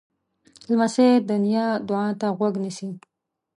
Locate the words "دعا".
1.87-2.07